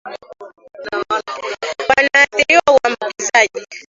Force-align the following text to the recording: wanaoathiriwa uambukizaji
wanaoathiriwa 0.83 2.63
uambukizaji 2.75 3.65